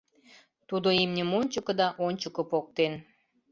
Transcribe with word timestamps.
Тудо 0.69 0.87
имньым 1.03 1.29
ончыко 1.39 1.71
да 1.79 1.87
ончыко 2.05 2.43
поктен. 2.51 2.93